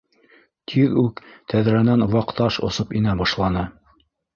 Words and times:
Тиҙ 0.71 0.95
үк 1.01 1.21
тәҙрәнән 1.55 2.09
ваҡ 2.17 2.37
таш 2.43 2.61
осоп 2.73 3.01
инә 3.03 3.19
башланы. 3.25 3.73